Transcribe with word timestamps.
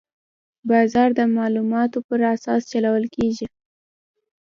بازار 0.69 1.09
د 1.19 1.21
معلوماتو 1.35 1.97
پر 2.07 2.19
اساس 2.33 2.61
چلول 2.71 3.05
کېږي. 3.15 3.47